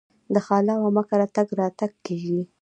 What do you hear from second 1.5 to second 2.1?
راتګ